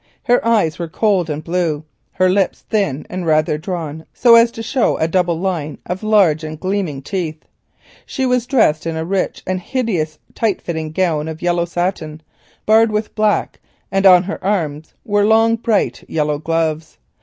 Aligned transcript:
Her 0.23 0.43
eyes 0.43 0.79
were 0.79 0.87
cold 0.87 1.29
and 1.29 1.43
blue, 1.43 1.83
her 2.13 2.27
lips 2.27 2.61
thin 2.67 3.05
and 3.07 3.23
rather 3.23 3.59
drawn, 3.59 4.07
so 4.15 4.33
as 4.33 4.49
to 4.53 4.63
show 4.63 4.97
a 4.97 5.07
double 5.07 5.39
line 5.39 5.77
of 5.85 6.01
large 6.01 6.43
and 6.43 6.59
gleaming 6.59 7.03
teeth. 7.03 7.45
She 8.03 8.25
was 8.25 8.47
dressed 8.47 8.87
in 8.87 8.97
a 8.97 9.05
rich 9.05 9.43
and 9.45 9.59
hideous 9.59 10.17
tight 10.33 10.59
fitting 10.59 10.91
gown 10.91 11.27
of 11.27 11.43
yellow 11.43 11.65
satin, 11.65 12.23
barred 12.65 12.89
with 12.91 13.13
black, 13.13 13.59
and 13.91 14.07
on 14.07 14.23
her 14.23 14.43
arms 14.43 14.95
were 15.05 15.23
long 15.23 15.55
bright 15.55 16.03
yellow 16.09 16.39
gloves. 16.39 16.97